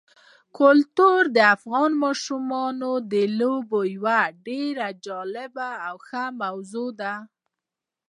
[0.57, 7.13] کلتور د افغان ماشومانو د لوبو یوه ډېره جالبه او ښه موضوع ده.